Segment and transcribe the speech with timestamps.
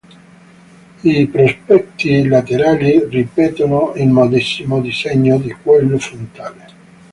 [1.03, 6.65] I prospetti laterali ripetono il medesimo disegno di quello frontale.